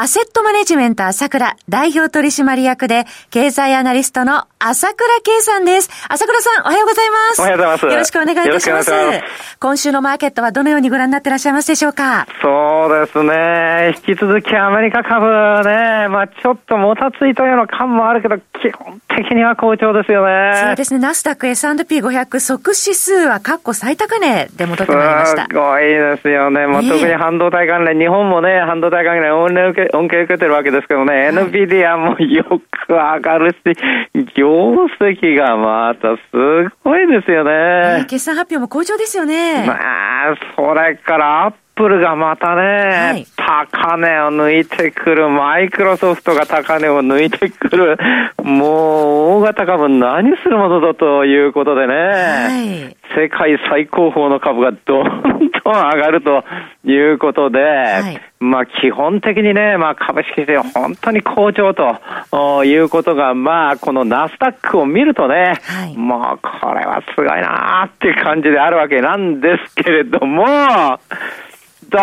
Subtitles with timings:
[0.00, 5.90] アセットマネジメント朝倉代表取締役で経済アナリストの朝倉圭さんです。
[6.08, 7.40] 朝倉さん、おはようございます。
[7.40, 7.86] おはようございます。
[7.86, 8.90] よろしくお願いいたします。
[8.92, 9.22] ます
[9.58, 12.28] 今週のマーケットはどのようにご覧になってらっしゃいますでしょうか？
[12.40, 13.94] そうですね。
[14.06, 15.26] 引き続きアメリカ株
[15.68, 20.52] ね、まあちょっともたついたような感もあるけど、基本的には好調ですよね。
[20.62, 21.00] そうですね。
[21.00, 25.46] ナスダック S&P500 即指数は過去最高値で戻ってまいりました。
[25.48, 26.68] すごいですよね。
[26.68, 29.54] まあ、特に半導体関連、日本もね、半導体関連恩
[29.92, 33.56] 恩恵受けてるわけですけどね、はい、NVIDIA もよく上がるし、
[34.34, 36.20] 業績がまたす
[36.84, 38.04] ごいですよね。
[38.08, 39.66] 決算発表も好調ですよね。
[39.66, 47.96] まあ、それからアップルがまたね、はい、高値を抜いてくる、マイクロソフトが高値を抜いてくる、
[48.42, 55.22] もう大型株何するものだということでね、はい、世界最高峰の株がどん
[55.64, 56.44] どん上がると
[56.84, 70.44] いうことで、はい、まあ基本的にね、まあ株式市場本当に好調ということが、まあこのナスダックを見るとね、はい、もうこれはすごいなーっていう感じであるわけなんですけれども、
[71.90, 72.00] どう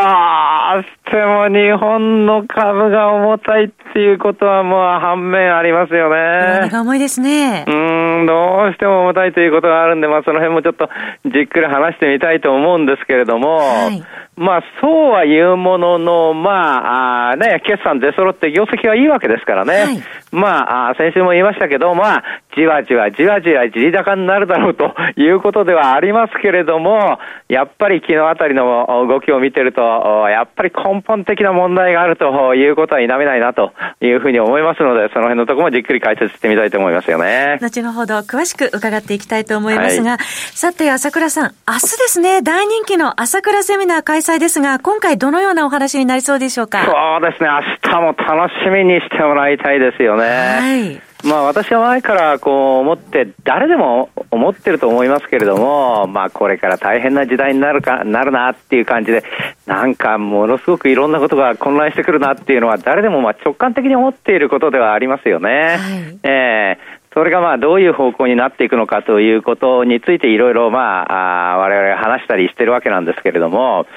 [0.82, 6.70] しても日本の株が重たいっていうことはもう反面ありますよね。
[6.74, 7.66] 重いですね。
[7.68, 10.90] うん、どうしても重たいということがあるんで、まあその辺もちょっと
[11.26, 14.04] じっくり話してみたいと思うんですけれども、はい
[14.38, 19.74] まあ、そうは言うものの、まあ、あね、決算出揃って業績はいいわけですからね。
[19.74, 22.24] はい、まあ、先週も言いましたけど、まあ、
[22.56, 27.18] じわじわじわじわじり高になるだろうということではありますけれども、
[27.48, 29.82] やっぱり昨日あたりの動きを見てると、
[30.30, 33.72] やっぱり根本的な問題があるということは否めないなと
[34.02, 37.58] いうふうに思いますので、その辺のところもじっくり解説してみたいと思いますよね。
[37.62, 46.84] 後ほど詳しく伺っていきたいと思いますが、はい、さて、朝倉さん、明日ですね、大人気の朝倉セミナー開催ですが、今回どのようなお話になりそうでしょうか？
[46.86, 46.92] そ
[47.26, 50.24] うですね、明日も楽しみにしてもらいたいですよね。
[50.26, 51.02] はい。
[51.28, 59.24] まあ私は前からこう思って、誰でも思ってると思いますけれども、まあこれから大変な時代になるか、なるなっていう感じで、
[59.66, 65.50] なんかものすごくいろんなことが混乱してくるなっていうのは誰でもまあ直感的に思っていることではありますよね。
[65.50, 73.88] はい、えーそれがまあどういう方向になっていくのかということについていろいろまあ、我々が話したりしてるわけなんですけれども、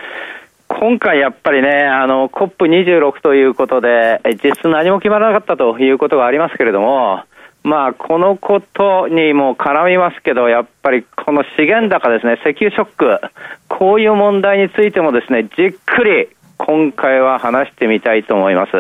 [0.69, 7.23] 今回やっぱりね、あの、COP26 ということで、実質何も決まらなかったということがありますけれども、
[7.65, 13.21] まあ、このことにも絡みますけど、やっぱりこの資源高ですね、石油ショック、
[13.69, 16.29] こういう問題についてもですね、じっくり
[16.59, 18.73] 今回は話してみたいと思います。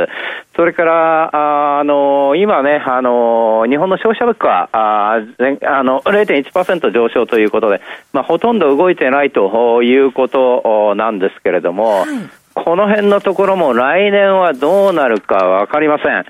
[0.56, 7.80] それから、あの、今ね、あの、日本の消費者物価、ああの、0.1%上昇ということで、
[8.12, 12.08] まあ、ほとんど動いてないということなんですけれども、はい、
[12.54, 16.26] この辺のところも来年はどうなるかわかりません。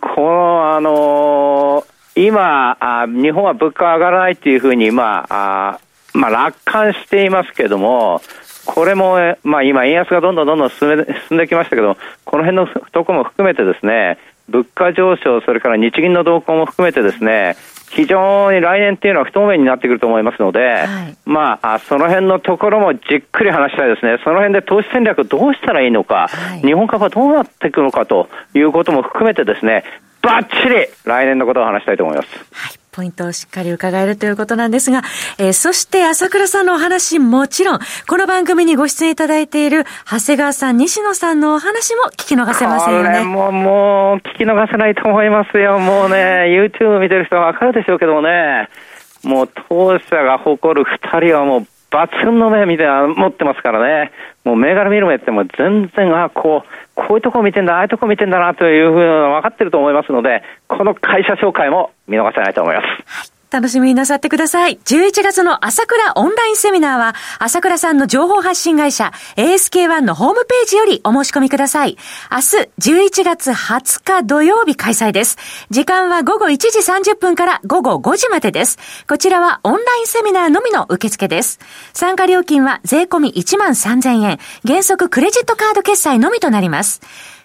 [0.00, 1.84] この、あの
[2.14, 5.80] 今あ、日本は物価上がらないっていうふうに、まあ、あ
[6.14, 8.20] まあ、楽観していますけども、
[8.66, 10.96] これも、まあ今、円安がどんどんどんどん進め
[11.28, 14.18] 進んできましたけど、この辺のところも含めてですね、
[14.48, 17.56] 物価上昇、それから日銀の動向も含めてですね、
[17.90, 24.18] 非常に来年っていうのは不透明になってくると思いますので、はい、まあ、その辺のところもじっくり話したいですね。
[24.24, 29.84] その辺で投資戦略どうしたらいいのか、はい、日本株はどうなっていくのかということも含めてですね、
[30.22, 32.28] ばっちり来年のことを話したいと思います。
[32.52, 35.00] はいポイントをしっかり伺えるということなんですが、
[35.38, 43.08] えー、そして朝倉さんのお話もちろん、この番組にご出演いただいている長谷川さん、西野さんのお話も聞き逃せませんよね。
[43.08, 45.78] これももう聞き逃せないと思いますよ。
[45.78, 48.68] もうね、YouTube 見てる人はわかるでしょうけどもね、
[49.24, 54.10] もう当社が誇る二人はもう抜群の目みたいな持ってますからね。
[54.44, 62.82] もう銘柄見る目っても全然、あこう、こういうとこ見てんだ、ああいうとこ見てんだなというふうな分かってると思いますので、この会社紹介も見逃せないと思いま
[63.14, 63.41] す。
[63.52, 64.78] 楽しみになさってください。
[64.84, 71.98] 11月の朝倉オンラインセミナーは、朝倉さんの情報発信会社 ASK1 のホームページよりお申し込みください。
[72.30, 75.36] 明日11月20日土曜日開催です。
[75.68, 78.78] 時間は午後1時30分から午後5時までです。
[79.06, 81.60] こちらはオンラインセミナーのみの受付です。
[81.92, 84.38] 参加料金は税込1万3000円。
[84.66, 87.02] 原則クレジットカード決済のみとなります。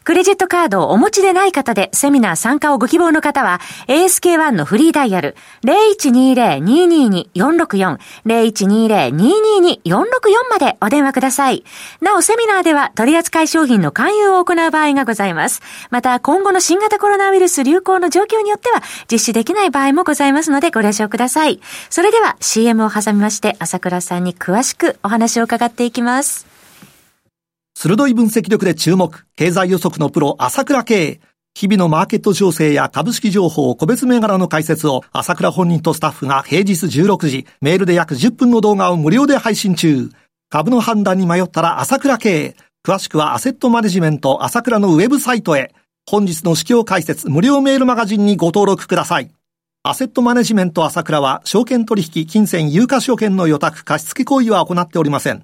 [0.07, 3.59] クレジットカードをお持ちでない方でセミナー参加をご希望の方は
[3.89, 10.06] ASK1 のフリーダイヤル0120-222-464 0120-222-464
[10.50, 11.65] までお電話ください。
[12.00, 15.62] なお、セミナーでは取扱い商品の勧誘を行う場合がございます。
[15.89, 18.81] また、今後の新型コロナウイルス流行の状況によっては
[19.12, 21.59] 実施できない場合もございますのでご了承ください。
[21.89, 26.56] それでは CM を挟みまして、朝倉さんに詳しくお話を伺っていきます。
[27.79, 31.21] 鋭い分析力で注目、経済予測のプロ、朝倉慶。
[31.53, 40.09] 日々のマーケット情勢や株式情報、個別銘柄の解説を朝倉本人とスタッフが平日16時、メールで約10分の動画を無料で配信中。
[40.50, 42.56] 株の判断に迷ったら朝倉慶。
[42.83, 45.71] 詳しくはアセットマネジメント朝倉のウェブサイトへ。
[46.09, 49.30] 本日の市況解説無料メールマガジンにご登録ください。
[49.83, 55.44] アセットマネジメント朝倉は、証券取引、金銭、有価証券の予託、貸付行為は行っておりません。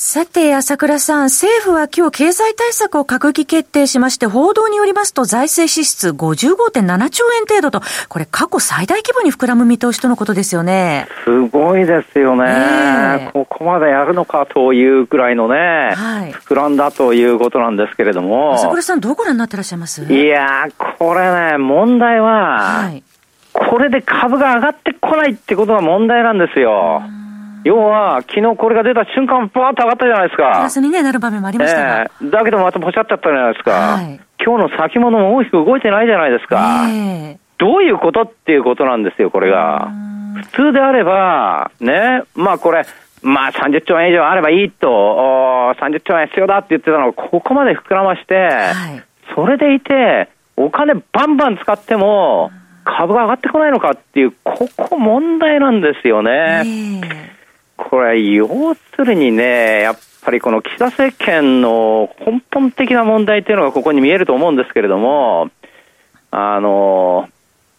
[0.00, 11.08] さて、朝倉さん、政府は今日経済対策を閣議決定しまして、報道によりますと財政支出55.7兆円程度と、これ過去最大規模に膨らむ見通しとのことですよね。
[11.24, 12.44] すごいですよね。
[12.44, 15.56] ねここまでやるのかというくらいのね、
[15.96, 18.54] はい、膨らんだということなんですけれども。
[18.54, 20.04] 朝倉さん、どうご覧になってらっしゃいます？
[20.04, 23.02] いやこれね、問題は、はい、
[23.52, 27.02] これで株が上がってこないってことが問題なんですよ。
[27.64, 30.52] 要は、昨日これが出た瞬間、バーッと上がったじゃないですか。
[30.52, 33.70] プラスに、ね、なる場面もありましたえー、だけどまたポシャっちゃったじゃないですか。
[33.70, 36.86] はい、今日の先物も大きく動いてないじゃないですか。
[36.88, 39.88] えー、どういうことっていうことなんですよ、これが。
[40.52, 42.86] 普通であれば、ね、まあこれ、
[43.22, 49.02] まあ30兆円以上あればいいと、30兆円必要だって言ってたのをここまで膨らまして、はい、
[49.34, 52.50] それでいて、お金バンバン使っても、
[52.84, 56.62] 株が上がってこないのかっていう、ここ問題なんですよね。
[56.64, 57.37] えー
[57.78, 65.50] これ、要するにね、やっぱりこの岸田政権の根本的な問題っていうのがここに見えると思うんですけれども、
[66.32, 67.28] あの、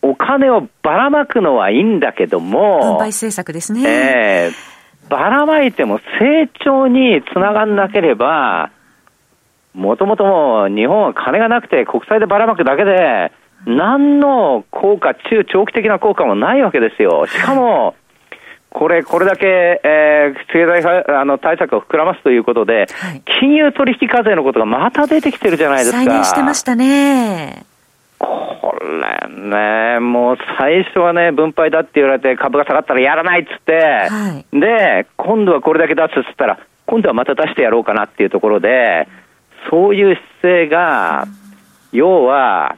[0.01, 3.83] お金をばらまくのはいいんだけども、分配政策ですね。
[3.85, 8.71] えー、ばらまいても成長につながんなければ、
[9.73, 13.33] もともともう日本は金がなくて国債でばらまくだけで、
[13.65, 17.27] 何の効果、中長期的な効果もないわけですよ。
[17.27, 17.95] しかも、
[18.71, 25.97] これ、これだけ、えー、経済あの対策を膨らますということで、はい、金融取引課税のことがまた出てきてるじゃないですか。
[25.97, 27.65] 再燃してましたね。
[28.19, 39.07] これね、もう最初はね、分配だって言われて株が下がったらやらないっつって、はい、で、今度はこれだけ出すっつったら、今度はまた出してやろうかなっていうところで、
[39.69, 41.27] そういう姿勢が、
[41.91, 42.75] 要は、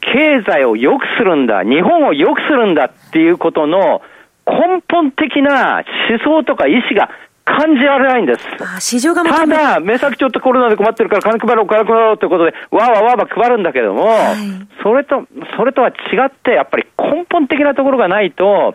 [0.00, 4.02] 経済を良くするんだ、日本を良くするんだっていうことの、
[4.46, 7.10] 根本的な思想とか意思が
[7.44, 8.40] 感じられないんです。
[8.80, 15.26] 市場がただ、目先ちょっとコロナで困ってるから金配ろう、金配ろうということで、わーわーわーわー配るんだけども、はい、それと、
[15.56, 15.92] それとは違
[16.26, 18.74] って、やっぱり根本的なところがないと、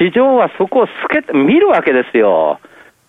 [0.00, 0.92] 市場はそこを透
[1.22, 2.60] け、見るわけですよ。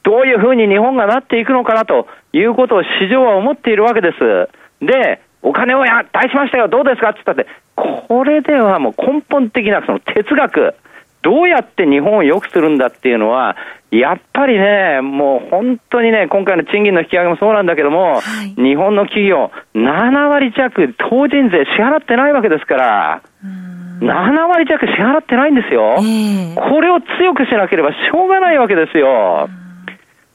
[0.03, 4.49] どういうふうに日本がなっていくのかなということを市場は思っているわけです。
[4.83, 10.75] で、お金をや出しましたよ、どうですかって言ったって、これではもう根本的なその哲学、
[11.21, 13.55] どうやって日本を良くするんだっていうのは、
[13.91, 23.21] やっぱりね、もう本当にね、今回の賃金の引き上げもそうなんだけども、はい、日本の企業、7割弱、法人税支払ってないわけですから、
[23.99, 29.49] 7割弱支払ってないんですよ、えー、これを強くしなければしょうがないわけですよ。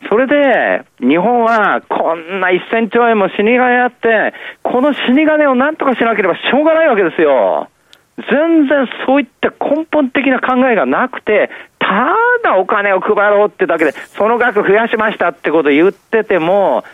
[0.08, 7.68] それで、日本はこんな1000兆円も死に金あって、この死に金をなんとかしなければしょうがないわけですよ。
[8.16, 16.85] 全然そういった根本的な考えがなくて、ただお金を配ろうってだけで、その額増やしましたってことを言ってても、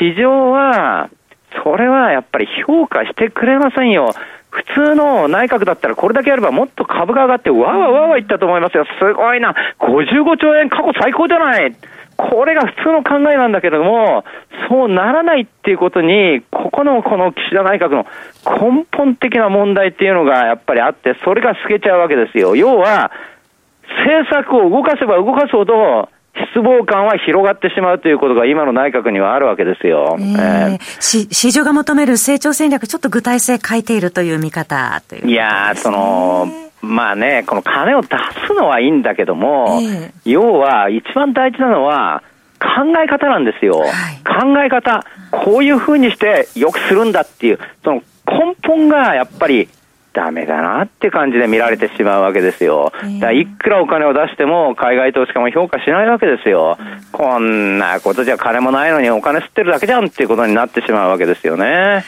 [0.00, 1.10] 市場は、
[1.62, 4.14] それはやっぱり評価してくれませんよ。
[4.50, 8.84] 普通の内閣だったらこれだけやればもっと株が上がってわわわわいったと思いますよ。
[8.84, 9.54] すごいな。
[9.78, 11.74] 55兆円過去最高じゃない。
[12.16, 14.24] これが普通の考えなんだけれども、
[14.68, 18.06] そうならないっていうことに、ここのこの岸田内閣の
[18.44, 22.56] 根本的な問題っていうのがやっぱりあって、それが透けちゃうわけですよ。
[22.56, 23.10] 要は、
[24.04, 30.16] 政策を動かせば動かすほど、失望感は広がってしまうということが今の内閣にはあるわけですよ。
[30.18, 36.48] えー、えー、市場が求める成長戦略、ちょっと具体性欠いているという見方という、ね、いやその、
[36.82, 38.08] まあね、この金を出
[38.46, 42.22] すのはいいんだけども、えー、要は一番大事なのは、
[42.62, 42.68] 考
[43.02, 43.80] え方なんですよ。
[43.80, 43.90] はい、
[44.24, 45.04] 考え方。
[45.30, 49.68] こういうふうにしてよくするんだっていう、その根本がやっぱり
[50.12, 52.92] ダメだなって感じで見られてしまうわけですよ。
[53.20, 56.78] だいくらお金を出しても海外投資家も評価しないわけですよ。
[57.10, 62.04] こんなことじゃ金もないのにお金吸ってるだけじゃんっていうことになってしまうわけですよね。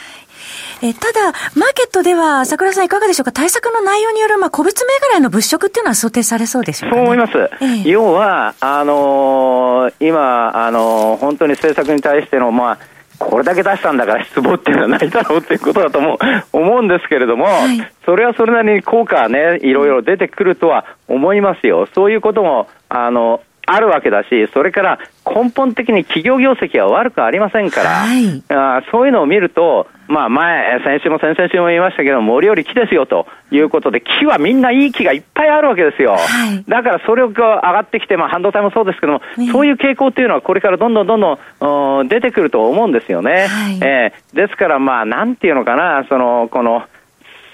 [0.83, 3.33] えただ、マーケットでは、桜さんいかがでしょうか？
[3.33, 7.39] 対策の内容による、まあ、個別銘柄への物色っていうのは想定されそうでしょうか、ね、そう思います。
[7.61, 12.79] ええ、要は、あのー、今、あのー、本当に政策に対しての、まあ、
[13.19, 16.19] これだけ出したんだから失望っていうのはないだろうっていうことだと思う
[16.53, 21.89] 思うんですけれども、はい、それはそれなりに効果はね、いろいろ出てくるとは思いますよ。
[21.95, 36.13] そういうことも、あの、あるわけだし、それから根本的に企業業績は悪くありませんから、はい、あそういうのを見ると、まあ前、先週も先々週も言いましたけど、森より木ですよということで、木はみんないい木がいっぱいあるわけですよ。
[36.13, 36.19] は
[36.53, 43.47] い、だからそれが上がってきて、まあ半導体もそうですけども、そういう傾向っていうのはこれからどんどんどんどん出てくると思うんですよね。
[43.49, 46.85] はい、えー、ですからまあなんていうのかな、その、この、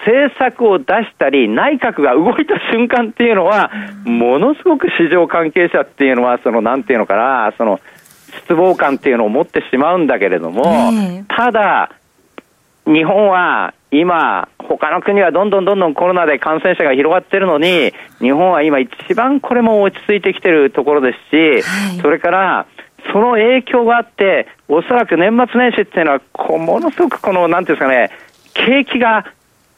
[0.05, 3.71] 政策を出したり、内閣が動いた瞬間っていうのは、
[4.05, 7.79] ものすごく市場関係者っていうのは、その、なんていうのかな、その、
[8.43, 10.63] 失望感っていうのを持ってしまうんだけれども、
[11.27, 11.91] ただ、
[12.85, 22.65] 日本は今、他の国はどんどんどんどんコロナで感染者が広がってるのに、日本は今一番これも落ち着いてきてるところですし、それから、
[23.11, 28.11] その影響があって、おそらく年末年始っていうのは、ものすごくこの、なんていうんですかね、
[28.53, 29.25] 景気が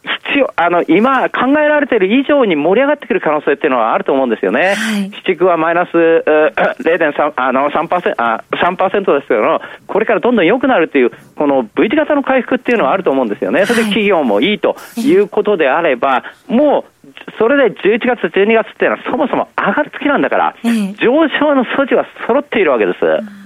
[0.04, 4.76] 必要、あの、今考えられている以上に盛り上がってくる可能性っていうのはあると思うんですよね。
[4.76, 13.66] はい、市区はマイナス 0.3、あの、3%、あ、3%ですけど、これからどんどん良くなるっていう、この V 字型の回復っていうのはあると思うんですよね。
[13.66, 17.08] それで企業もいいということであれば、もう、
[17.38, 20.56] それで11月、12月っていうのはそもそも上がる月なんだから、
[21.00, 23.00] 上昇の素地は揃っているわけです。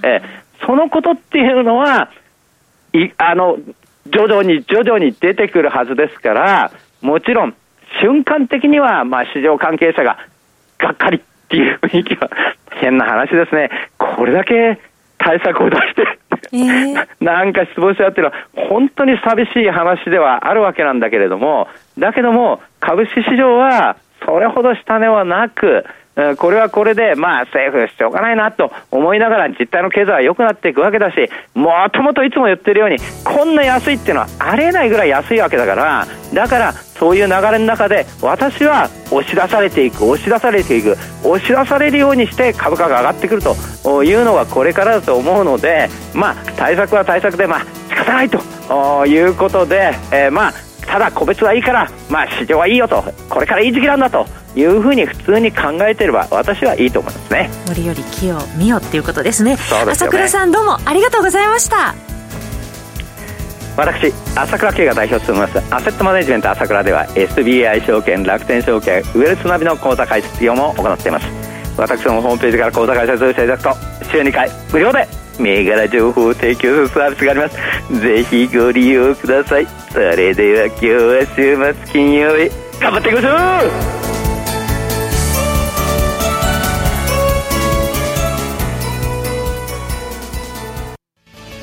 [0.03, 0.21] え
[0.65, 2.09] そのことっていうのは、
[2.93, 3.57] いあの
[4.11, 6.71] 徐々に徐々に出てくるはずですから、
[7.01, 7.55] もちろん、
[8.01, 10.17] 瞬間的には、まあ、市場関係者が、
[10.77, 12.29] がっかりっていう雰囲気は、
[12.71, 13.69] 変な話ですね。
[13.97, 14.79] これだけ
[15.17, 16.19] 対策を出して
[16.51, 25.85] えー、 なんか失望しちゃうっていうのは、本当に寂しい話ではあるわけなんだけれども、だけども、株式市場は、それほど下値はなく、
[26.37, 50.53] これはこれで、まあ、政府しょうがないなと思いながら、実態の経済は良くなっていくわけだし、もともといつも言ってるように、こんな安いっていうのはありえないぐらい安いわけだから、だから、そういう流れの中で、私は押し出されていく、押し出されていく、押し出されるようにして株価が上がってくるというのがこれからだと思うので、まあ、対策は対策で、まあ、仕方ないということで、えー、まあ、
[50.87, 54.25] ただ個別はいいから、まあ、市場はいいよと、これからいい時期なんだと
[54.57, 57.49] いうふうに普通に考えてれば私はいいと思いますね。
[57.67, 59.55] 森より木を見よっていうことですね。
[59.55, 59.57] ね。
[59.91, 61.93] 朝倉さんどうもありがとうございました。
[63.77, 71.27] 私朝倉慶が代表を務めますアセットマネジメント朝倉では SBI 証券楽天証券ウェルスナビの口座開設業も行っています。
[71.77, 75.07] 私のホームページから口座開設をしていただくと週2回無料で
[75.39, 78.01] 銘柄情報を提供するサービスがあります。
[78.01, 79.67] ぜひご利用ください。
[79.91, 82.49] それでは今日は週末金曜日
[82.79, 83.96] 頑張っていきましょう